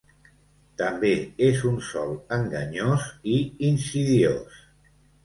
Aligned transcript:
També 0.81 1.11
és 1.47 1.61
un 1.71 1.77
sol 1.89 2.13
enganyós 2.37 3.05
i 3.35 3.37
insidiós. 3.69 4.57